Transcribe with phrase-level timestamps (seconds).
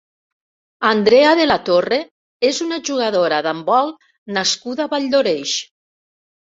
[0.91, 2.01] Andrea de la Torre
[2.51, 3.95] és una jugadora d'handbol
[4.41, 5.59] nascuda a Valldoreix.